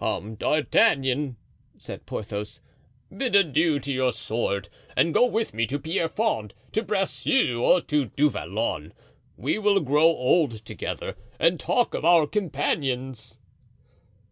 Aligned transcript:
"Come, 0.00 0.34
D'Artagnan," 0.34 1.36
said 1.76 2.04
Porthos, 2.04 2.60
"bid 3.16 3.36
adieu 3.36 3.78
to 3.78 3.92
your 3.92 4.12
sword 4.12 4.68
and 4.96 5.14
go 5.14 5.24
with 5.24 5.54
me 5.54 5.66
to 5.68 5.78
Pierrefonds, 5.78 6.52
to 6.72 6.82
Bracieux, 6.82 7.62
or 7.62 7.80
to 7.82 8.06
Du 8.06 8.28
Vallon. 8.28 8.92
We 9.36 9.56
will 9.56 9.78
grow 9.78 10.06
old 10.06 10.64
together 10.64 11.14
and 11.38 11.60
talk 11.60 11.94
of 11.94 12.04
our 12.04 12.26
companions." 12.26 13.38